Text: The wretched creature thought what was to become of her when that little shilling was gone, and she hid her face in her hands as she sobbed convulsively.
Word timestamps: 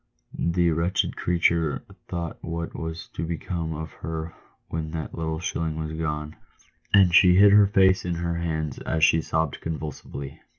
The 0.33 0.71
wretched 0.71 1.15
creature 1.15 1.83
thought 2.07 2.39
what 2.43 2.73
was 2.73 3.07
to 3.09 3.23
become 3.23 3.75
of 3.75 3.91
her 4.01 4.33
when 4.67 4.89
that 4.93 5.13
little 5.13 5.39
shilling 5.39 5.75
was 5.77 5.93
gone, 5.93 6.37
and 6.91 7.13
she 7.13 7.35
hid 7.35 7.51
her 7.53 7.67
face 7.67 8.03
in 8.03 8.15
her 8.15 8.37
hands 8.37 8.79
as 8.79 9.03
she 9.03 9.21
sobbed 9.21 9.61
convulsively. 9.61 10.41